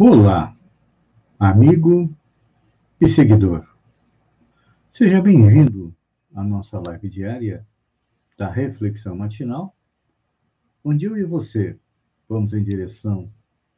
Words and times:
Olá, 0.00 0.56
amigo 1.40 2.16
e 3.00 3.08
seguidor. 3.08 3.66
Seja 4.92 5.20
bem-vindo 5.20 5.92
à 6.32 6.44
nossa 6.44 6.80
live 6.86 7.08
diária 7.08 7.66
da 8.36 8.48
Reflexão 8.48 9.16
Matinal, 9.16 9.76
onde 10.84 11.06
eu 11.06 11.16
e 11.16 11.24
você 11.24 11.76
vamos 12.28 12.52
em 12.52 12.62
direção 12.62 13.28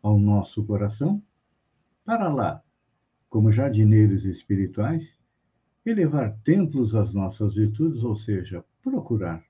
ao 0.02 0.18
nosso 0.18 0.62
coração 0.62 1.22
para 2.04 2.28
lá, 2.28 2.62
como 3.30 3.50
jardineiros 3.50 4.26
espirituais, 4.26 5.16
elevar 5.86 6.36
templos 6.44 6.94
às 6.94 7.14
nossas 7.14 7.54
virtudes, 7.54 8.02
ou 8.02 8.14
seja, 8.14 8.62
procurar 8.82 9.42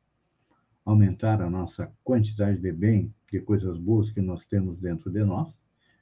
aumentar 0.84 1.43
a 1.43 1.51
nossa 1.51 1.93
quantidade 2.05 2.59
de 2.60 2.71
bem, 2.71 3.12
de 3.29 3.41
coisas 3.41 3.77
boas 3.77 4.12
que 4.12 4.21
nós 4.21 4.46
temos 4.46 4.79
dentro 4.79 5.10
de 5.10 5.24
nós, 5.24 5.52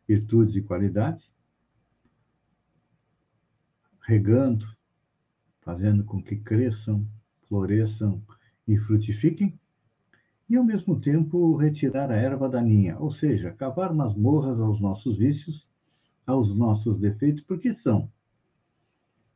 virtudes 0.08 0.56
e 0.56 0.62
qualidades, 0.62 1.30
regando, 4.00 4.66
fazendo 5.60 6.02
com 6.02 6.22
que 6.22 6.36
cresçam, 6.36 7.06
floresçam 7.46 8.22
e 8.66 8.78
frutifiquem, 8.78 9.60
e 10.48 10.56
ao 10.56 10.64
mesmo 10.64 10.98
tempo 10.98 11.56
retirar 11.56 12.10
a 12.10 12.16
erva 12.16 12.48
daninha, 12.48 12.98
ou 12.98 13.12
seja, 13.12 13.52
cavar 13.52 13.92
masmorras 13.92 14.58
aos 14.58 14.80
nossos 14.80 15.18
vícios, 15.18 15.68
aos 16.26 16.54
nossos 16.56 16.98
defeitos, 16.98 17.42
porque 17.42 17.74
são 17.74 18.10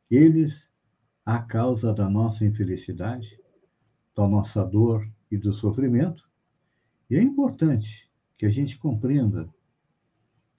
eles 0.09 0.67
a 1.23 1.39
causa 1.39 1.93
da 1.93 2.09
nossa 2.09 2.43
infelicidade, 2.45 3.39
da 4.15 4.27
nossa 4.27 4.63
dor 4.63 5.07
e 5.29 5.37
do 5.37 5.53
sofrimento. 5.53 6.27
E 7.09 7.15
é 7.15 7.21
importante 7.21 8.09
que 8.37 8.45
a 8.45 8.49
gente 8.49 8.77
compreenda 8.77 9.47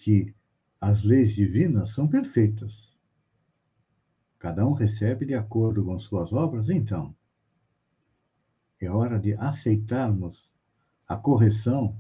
que 0.05 0.35
as 0.79 1.03
leis 1.03 1.33
divinas 1.33 1.95
são 1.95 2.07
perfeitas. 2.07 2.95
Cada 4.39 4.67
um 4.67 4.75
recebe 4.75 5.25
de 5.25 5.35
acordo 5.35 5.83
com 5.83 5.99
suas 5.99 6.31
obras, 6.31 6.69
então. 6.69 7.17
É 8.79 8.91
hora 8.91 9.19
de 9.19 9.33
aceitarmos 9.33 10.47
a 11.09 11.17
correção 11.17 11.97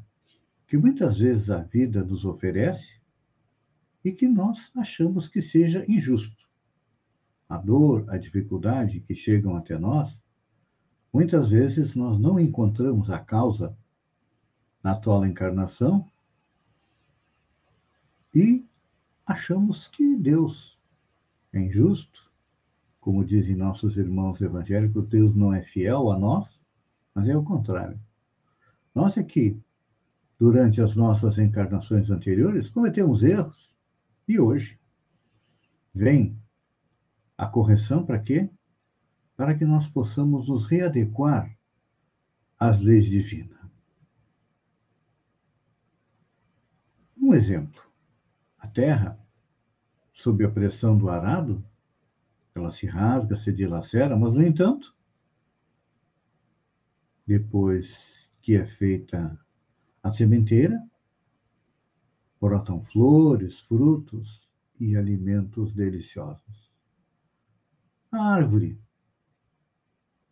que 0.66 0.76
muitas 0.76 1.18
vezes 1.18 1.48
a 1.48 1.62
vida 1.62 2.04
nos 2.04 2.26
oferece 2.26 3.00
e 4.04 4.12
que 4.12 4.28
nós 4.28 4.58
achamos 4.76 5.26
que 5.26 5.40
seja 5.40 5.82
injusto. 5.90 6.46
A 7.48 7.56
dor, 7.56 8.04
a 8.10 8.18
dificuldade 8.18 9.00
que 9.00 9.14
chegam 9.14 9.56
até 9.56 9.78
nós, 9.78 10.14
muitas 11.10 11.48
vezes 11.48 11.94
nós 11.94 12.20
não 12.20 12.38
encontramos 12.38 13.08
a 13.08 13.18
causa 13.18 13.74
na 14.82 14.92
atual 14.92 15.24
encarnação 15.24 16.06
e 18.34 18.66
achamos 19.24 19.86
que 19.88 20.16
Deus 20.16 20.78
é 21.52 21.60
injusto, 21.60 22.32
como 23.00 23.24
dizem 23.24 23.54
nossos 23.54 23.96
irmãos 23.96 24.40
evangélicos, 24.40 25.06
Deus 25.08 25.34
não 25.36 25.52
é 25.52 25.62
fiel 25.62 26.10
a 26.10 26.18
nós, 26.18 26.48
mas 27.14 27.28
é 27.28 27.36
o 27.36 27.44
contrário. 27.44 28.00
Nós 28.94 29.16
é 29.16 29.22
que, 29.22 29.56
durante 30.38 30.80
as 30.80 30.94
nossas 30.94 31.38
encarnações 31.38 32.10
anteriores, 32.10 32.70
cometemos 32.70 33.22
erros 33.22 33.74
e 34.26 34.40
hoje 34.40 34.78
vem 35.94 36.36
a 37.36 37.46
correção 37.46 38.04
para 38.04 38.18
quê? 38.18 38.50
Para 39.36 39.54
que 39.54 39.64
nós 39.64 39.86
possamos 39.88 40.48
nos 40.48 40.66
readequar 40.66 41.56
às 42.58 42.80
leis 42.80 43.04
divinas. 43.04 43.58
Um 47.16 47.34
exemplo. 47.34 47.82
A 48.64 48.68
terra, 48.68 49.22
sob 50.10 50.42
a 50.42 50.50
pressão 50.50 50.96
do 50.96 51.10
arado, 51.10 51.62
ela 52.54 52.72
se 52.72 52.86
rasga, 52.86 53.36
se 53.36 53.52
dilacera, 53.52 54.16
mas, 54.16 54.32
no 54.32 54.42
entanto, 54.42 54.96
depois 57.26 57.94
que 58.40 58.56
é 58.56 58.66
feita 58.66 59.38
a 60.02 60.10
sementeira, 60.10 60.82
brotam 62.40 62.82
flores, 62.82 63.60
frutos 63.60 64.48
e 64.80 64.96
alimentos 64.96 65.74
deliciosos. 65.74 66.72
A 68.10 68.32
árvore, 68.32 68.80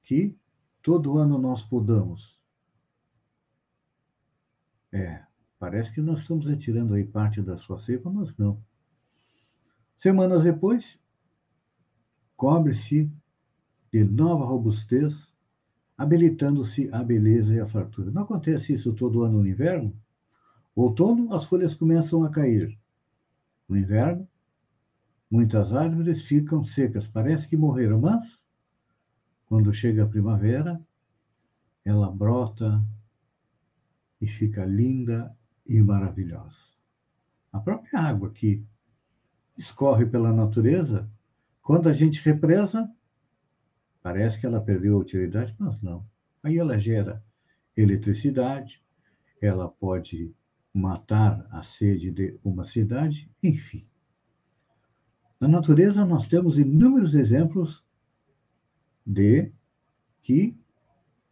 que 0.04 0.34
todo 0.81 1.19
ano 1.19 1.37
nós 1.37 1.62
podamos. 1.62 2.41
É, 4.91 5.22
Parece 5.62 5.92
que 5.92 6.00
nós 6.00 6.18
estamos 6.18 6.44
retirando 6.44 6.92
aí 6.92 7.04
parte 7.04 7.40
da 7.40 7.56
sua 7.56 7.78
cepa, 7.78 8.10
mas 8.10 8.36
não. 8.36 8.60
Semanas 9.96 10.42
depois, 10.42 10.98
cobre-se 12.34 13.08
de 13.92 14.02
nova 14.02 14.44
robustez, 14.44 15.14
habilitando-se 15.96 16.90
a 16.92 17.04
beleza 17.04 17.54
e 17.54 17.60
a 17.60 17.66
fartura. 17.68 18.10
Não 18.10 18.22
acontece 18.22 18.72
isso 18.72 18.92
todo 18.92 19.22
ano 19.22 19.38
no 19.38 19.46
inverno? 19.46 19.96
Outono, 20.74 21.32
as 21.32 21.44
folhas 21.44 21.76
começam 21.76 22.24
a 22.24 22.28
cair. 22.28 22.76
No 23.68 23.76
inverno, 23.76 24.28
muitas 25.30 25.72
árvores 25.72 26.24
ficam 26.24 26.64
secas, 26.64 27.06
parece 27.06 27.46
que 27.46 27.56
morreram, 27.56 28.00
mas 28.00 28.42
quando 29.46 29.72
chega 29.72 30.02
a 30.02 30.08
primavera, 30.08 30.84
ela 31.84 32.10
brota 32.10 32.84
e 34.20 34.26
fica 34.26 34.64
linda 34.64 35.32
e 35.66 35.80
maravilhosa. 35.80 36.56
A 37.52 37.60
própria 37.60 38.00
água 38.00 38.30
que 38.30 38.64
escorre 39.56 40.06
pela 40.06 40.32
natureza, 40.32 41.08
quando 41.62 41.88
a 41.88 41.92
gente 41.92 42.20
represa, 42.24 42.90
parece 44.02 44.40
que 44.40 44.46
ela 44.46 44.60
perdeu 44.60 44.96
a 44.96 45.00
utilidade, 45.00 45.54
mas 45.58 45.80
não. 45.82 46.06
Aí 46.42 46.58
ela 46.58 46.78
gera 46.78 47.24
eletricidade, 47.76 48.82
ela 49.40 49.68
pode 49.68 50.34
matar 50.72 51.46
a 51.50 51.62
sede 51.62 52.10
de 52.10 52.38
uma 52.42 52.64
cidade, 52.64 53.30
enfim. 53.42 53.86
Na 55.38 55.48
natureza, 55.48 56.04
nós 56.04 56.26
temos 56.26 56.58
inúmeros 56.58 57.14
exemplos 57.14 57.84
de 59.04 59.52
que 60.22 60.56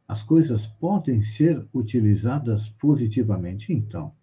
as 0.07 0.23
coisas 0.23 0.67
podem 0.67 1.23
ser 1.23 1.67
utilizadas 1.73 2.69
positivamente. 2.71 3.73
Então, 3.73 4.15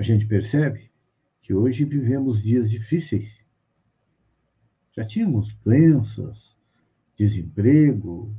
a 0.00 0.02
gente 0.02 0.24
percebe 0.24 0.90
que 1.42 1.52
hoje 1.52 1.84
vivemos 1.84 2.42
dias 2.42 2.70
difíceis. 2.70 3.38
Já 4.96 5.04
tínhamos 5.04 5.54
doenças, 5.62 6.56
desemprego, 7.18 8.34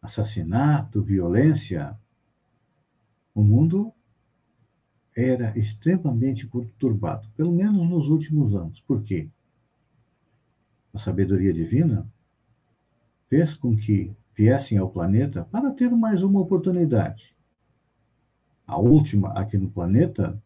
assassinato, 0.00 1.02
violência. 1.02 1.98
O 3.34 3.42
mundo 3.42 3.92
era 5.16 5.58
extremamente 5.58 6.46
conturbado, 6.46 7.28
pelo 7.30 7.50
menos 7.50 7.90
nos 7.90 8.06
últimos 8.08 8.54
anos. 8.54 8.80
Por 8.82 9.02
quê? 9.02 9.28
A 10.94 10.98
sabedoria 11.00 11.52
divina 11.52 12.08
fez 13.28 13.56
com 13.56 13.76
que 13.76 14.14
viessem 14.36 14.78
ao 14.78 14.88
planeta 14.88 15.44
para 15.46 15.72
ter 15.72 15.90
mais 15.90 16.22
uma 16.22 16.38
oportunidade. 16.38 17.36
A 18.64 18.78
última 18.78 19.32
aqui 19.32 19.58
no 19.58 19.68
planeta 19.68 20.40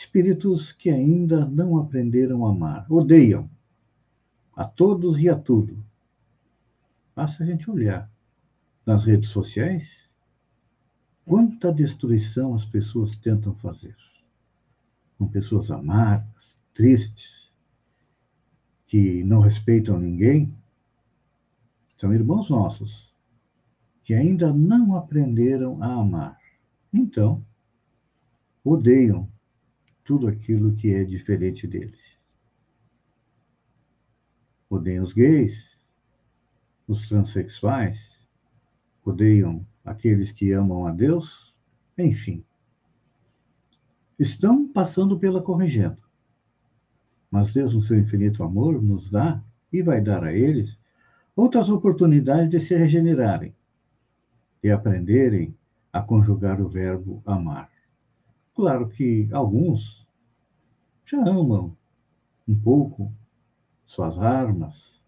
espíritos 0.00 0.72
que 0.72 0.88
ainda 0.88 1.44
não 1.44 1.78
aprenderam 1.78 2.46
a 2.46 2.50
amar, 2.50 2.90
odeiam 2.90 3.50
a 4.56 4.64
todos 4.64 5.20
e 5.20 5.28
a 5.28 5.36
tudo. 5.36 5.84
Basta 7.14 7.44
a 7.44 7.46
gente 7.46 7.70
olhar 7.70 8.10
nas 8.86 9.04
redes 9.04 9.28
sociais 9.28 9.86
quanta 11.26 11.70
destruição 11.70 12.54
as 12.54 12.64
pessoas 12.64 13.14
tentam 13.16 13.54
fazer. 13.56 13.94
Com 15.18 15.28
pessoas 15.28 15.70
amargas, 15.70 16.56
tristes, 16.72 17.52
que 18.86 19.22
não 19.22 19.40
respeitam 19.40 19.98
ninguém. 19.98 20.56
São 21.98 22.14
irmãos 22.14 22.48
nossos 22.48 23.14
que 24.02 24.14
ainda 24.14 24.50
não 24.50 24.96
aprenderam 24.96 25.82
a 25.82 25.92
amar. 25.92 26.40
Então, 26.90 27.44
odeiam 28.64 29.28
tudo 30.10 30.26
aquilo 30.26 30.74
que 30.74 30.92
é 30.92 31.04
diferente 31.04 31.68
deles. 31.68 32.00
Odeiam 34.68 35.04
os 35.04 35.12
gays, 35.12 35.78
os 36.88 37.08
transexuais, 37.08 37.96
odeiam 39.04 39.64
aqueles 39.84 40.32
que 40.32 40.50
amam 40.50 40.84
a 40.84 40.90
Deus, 40.90 41.54
enfim. 41.96 42.44
Estão 44.18 44.66
passando 44.66 45.16
pela 45.16 45.40
corrigendo. 45.40 46.02
Mas 47.30 47.52
Deus, 47.52 47.72
no 47.72 47.80
seu 47.80 47.96
infinito 47.96 48.42
amor, 48.42 48.82
nos 48.82 49.08
dá 49.12 49.40
e 49.72 49.80
vai 49.80 50.00
dar 50.00 50.24
a 50.24 50.32
eles 50.32 50.76
outras 51.36 51.68
oportunidades 51.68 52.50
de 52.50 52.60
se 52.60 52.74
regenerarem 52.74 53.54
e 54.60 54.72
aprenderem 54.72 55.56
a 55.92 56.02
conjugar 56.02 56.60
o 56.60 56.68
verbo 56.68 57.22
amar. 57.24 57.70
Claro 58.56 58.88
que 58.88 59.28
alguns 59.30 59.99
já 61.10 61.18
amam 61.26 61.76
um 62.46 62.54
pouco 62.54 63.12
suas 63.84 64.16
armas, 64.18 65.02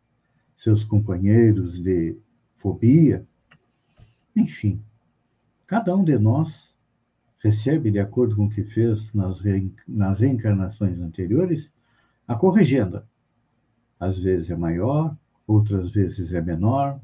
seus 0.58 0.82
companheiros 0.82 1.80
de 1.80 2.18
fobia, 2.56 3.24
enfim, 4.34 4.82
cada 5.64 5.94
um 5.94 6.02
de 6.02 6.18
nós 6.18 6.74
recebe, 7.38 7.90
de 7.90 8.00
acordo 8.00 8.34
com 8.34 8.46
o 8.46 8.50
que 8.50 8.64
fez 8.64 9.12
nas, 9.12 9.40
nas 9.86 10.18
reencarnações 10.18 10.98
anteriores, 10.98 11.70
a 12.26 12.34
corrigenda. 12.34 13.06
Às 13.98 14.18
vezes 14.18 14.50
é 14.50 14.56
maior, 14.56 15.16
outras 15.46 15.92
vezes 15.92 16.32
é 16.32 16.40
menor. 16.40 17.00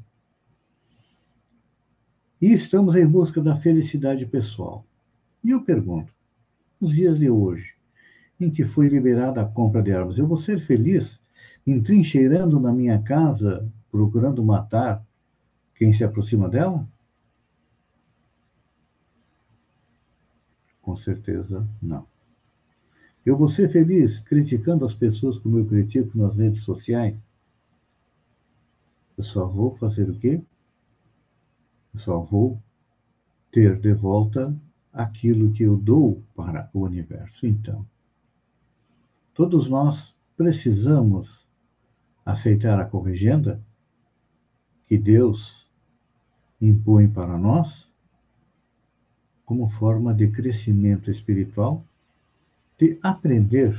E 2.41 2.51
estamos 2.51 2.95
em 2.95 3.05
busca 3.05 3.41
da 3.41 3.55
felicidade 3.55 4.25
pessoal. 4.25 4.85
E 5.41 5.51
eu 5.51 5.61
pergunto, 5.61 6.13
nos 6.79 6.91
dias 6.91 7.17
de 7.17 7.29
hoje, 7.29 7.78
em 8.39 8.49
que 8.49 8.65
foi 8.65 8.87
liberada 8.87 9.41
a 9.41 9.45
compra 9.45 9.81
de 9.81 9.91
armas, 9.91 10.17
eu 10.17 10.27
vou 10.27 10.37
ser 10.37 10.59
feliz 10.59 11.19
entrincheirando 11.65 12.59
na 12.59 12.71
minha 12.71 12.99
casa, 13.01 13.69
procurando 13.91 14.43
matar 14.43 15.05
quem 15.75 15.93
se 15.93 16.03
aproxima 16.03 16.49
dela? 16.49 16.87
Com 20.81 20.95
certeza 20.95 21.67
não. 21.81 22.07
Eu 23.25 23.37
vou 23.37 23.47
ser 23.47 23.69
feliz 23.69 24.19
criticando 24.19 24.85
as 24.85 24.93
pessoas 24.93 25.37
como 25.37 25.57
eu 25.57 25.65
critico 25.65 26.17
nas 26.17 26.35
redes 26.35 26.63
sociais? 26.63 27.15
Eu 29.17 29.23
só 29.23 29.45
vou 29.45 29.75
fazer 29.75 30.09
o 30.09 30.17
quê? 30.17 30.41
Eu 31.93 31.99
só 31.99 32.19
vou 32.19 32.59
ter 33.51 33.77
de 33.77 33.93
volta 33.93 34.55
aquilo 34.91 35.51
que 35.51 35.63
eu 35.63 35.75
dou 35.75 36.21
para 36.35 36.69
o 36.73 36.81
universo. 36.81 37.45
Então, 37.45 37.85
todos 39.39 39.69
nós 39.69 40.13
precisamos 40.35 41.47
aceitar 42.25 42.77
a 42.77 42.83
corrigenda 42.83 43.63
que 44.85 44.97
Deus 44.97 45.65
impõe 46.59 47.07
para 47.07 47.37
nós 47.37 47.89
como 49.45 49.69
forma 49.69 50.13
de 50.13 50.27
crescimento 50.27 51.09
espiritual, 51.09 51.85
de 52.77 52.99
aprender 53.01 53.73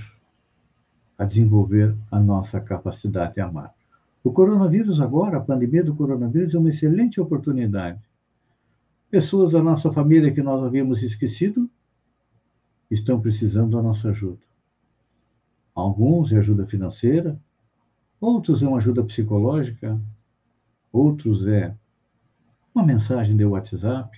a 1.18 1.26
desenvolver 1.26 1.94
a 2.10 2.18
nossa 2.18 2.58
capacidade 2.58 3.34
de 3.34 3.42
amar. 3.42 3.74
O 4.24 4.32
coronavírus 4.32 4.98
agora, 4.98 5.36
a 5.36 5.42
pandemia 5.42 5.84
do 5.84 5.94
coronavírus, 5.94 6.54
é 6.54 6.58
uma 6.58 6.70
excelente 6.70 7.20
oportunidade. 7.20 8.00
Pessoas 9.10 9.52
da 9.52 9.62
nossa 9.62 9.92
família 9.92 10.32
que 10.32 10.40
nós 10.40 10.64
havíamos 10.64 11.02
esquecido 11.02 11.68
estão 12.90 13.20
precisando 13.20 13.76
da 13.76 13.82
nossa 13.82 14.08
ajuda. 14.08 14.49
Alguns 15.74 16.32
é 16.32 16.38
ajuda 16.38 16.66
financeira, 16.66 17.40
outros 18.20 18.62
é 18.62 18.68
uma 18.68 18.78
ajuda 18.78 19.04
psicológica, 19.04 20.00
outros 20.92 21.46
é 21.46 21.76
uma 22.74 22.84
mensagem 22.84 23.36
de 23.36 23.44
WhatsApp, 23.44 24.16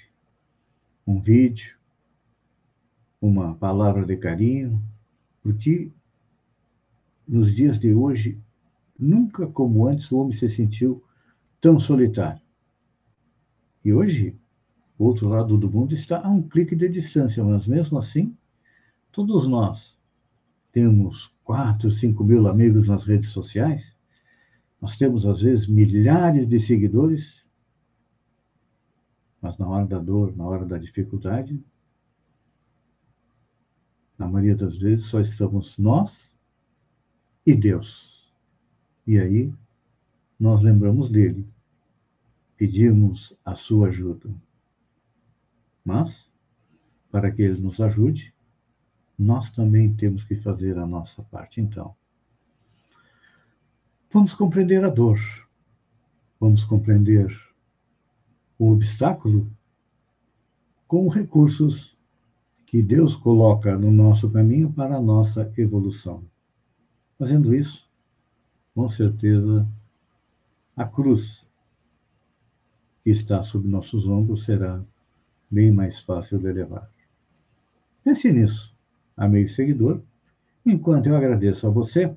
um 1.06 1.20
vídeo, 1.20 1.76
uma 3.20 3.54
palavra 3.54 4.04
de 4.04 4.16
carinho, 4.16 4.82
porque 5.43 5.93
nos 7.26 7.54
dias 7.54 7.78
de 7.78 7.94
hoje 7.94 8.40
Nunca 9.02 9.49
como 9.49 9.88
antes 9.88 10.12
o 10.12 10.19
homem 10.19 10.37
se 10.37 10.49
sentiu 10.49 11.02
tão 11.60 11.76
solitário. 11.81 12.40
E 13.84 13.93
hoje, 13.93 14.38
o 14.96 15.04
outro 15.04 15.28
lado 15.28 15.58
do 15.58 15.69
mundo 15.69 15.93
está 15.93 16.25
a 16.25 16.31
um 16.31 16.40
clique 16.40 16.76
de 16.76 16.88
distância, 16.88 17.43
mas 17.43 17.66
mesmo 17.66 17.99
assim, 17.99 18.37
todos 19.10 19.49
nós 19.49 19.93
temos 20.73 21.33
4, 21.45 21.91
5 21.91 22.25
mil 22.25 22.49
amigos 22.49 22.89
nas 22.89 23.05
redes 23.05 23.31
sociais, 23.31 23.95
nós 24.81 24.97
temos, 24.97 25.25
às 25.27 25.41
vezes, 25.41 25.69
milhares 25.69 26.49
de 26.49 26.59
seguidores, 26.59 27.45
mas 29.41 29.57
na 29.59 29.69
hora 29.69 29.87
da 29.87 29.99
dor, 29.99 30.35
na 30.37 30.45
hora 30.45 30.65
da 30.65 30.79
dificuldade, 30.79 31.63
na 34.19 34.27
maioria 34.27 34.57
das 34.57 34.79
vezes, 34.79 35.07
só 35.07 35.21
estamos 35.21 35.77
nós 35.79 36.31
e 37.45 37.55
Deus. 37.55 38.33
E 39.07 39.19
aí 39.19 39.53
nós 40.39 40.63
lembramos 40.63 41.09
dele, 41.09 41.47
pedimos 42.57 43.37
a 43.45 43.55
sua 43.55 43.89
ajuda. 43.89 44.35
Mas, 45.85 46.29
para 47.11 47.31
que 47.31 47.43
ele 47.43 47.61
nos 47.61 47.81
ajude, 47.81 48.31
nós 49.23 49.51
também 49.51 49.95
temos 49.95 50.25
que 50.25 50.35
fazer 50.35 50.77
a 50.79 50.87
nossa 50.87 51.23
parte. 51.23 51.61
Então, 51.61 51.95
vamos 54.13 54.35
compreender 54.35 54.85
a 54.85 54.89
dor, 54.89 55.19
vamos 56.41 56.65
compreender 56.65 57.29
o 58.59 58.73
obstáculo 58.73 59.51
com 60.87 61.09
recursos 61.09 61.97
que 62.67 62.83
Deus 62.83 63.15
coloca 63.15 63.79
no 63.79 63.91
nosso 63.91 64.31
caminho 64.31 64.73
para 64.73 64.97
a 64.97 65.01
nossa 65.01 65.53
evolução. 65.57 66.25
Fazendo 67.19 67.55
isso, 67.55 67.89
com 68.75 68.89
certeza 68.89 69.69
a 70.77 70.85
cruz 70.85 71.47
que 73.05 73.11
está 73.11 73.43
sob 73.43 73.69
nossos 73.69 74.07
ombros 74.07 74.45
será 74.45 74.83
bem 75.51 75.71
mais 75.71 76.01
fácil 76.01 76.39
de 76.39 76.53
levar. 76.53 76.91
Pense 78.03 78.33
nisso, 78.33 78.72
amigo 79.17 79.49
seguidor, 79.49 80.03
enquanto 80.64 81.06
eu 81.06 81.17
agradeço 81.17 81.67
a 81.67 81.70
você 81.70 82.14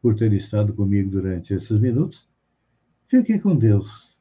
por 0.00 0.14
ter 0.14 0.32
estado 0.32 0.72
comigo 0.72 1.10
durante 1.10 1.54
esses 1.54 1.78
minutos. 1.78 2.28
Fique 3.08 3.38
com 3.38 3.56
Deus 3.56 4.16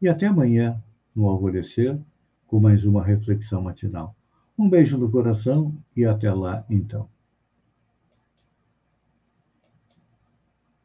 e 0.00 0.08
até 0.08 0.26
amanhã, 0.26 0.82
no 1.14 1.26
alvorecer, 1.26 1.98
com 2.46 2.60
mais 2.60 2.84
uma 2.84 3.04
reflexão 3.04 3.62
matinal. 3.62 4.16
Um 4.58 4.68
beijo 4.68 4.96
no 4.96 5.10
coração 5.10 5.76
e 5.96 6.04
até 6.04 6.32
lá, 6.32 6.64
então. 6.70 7.08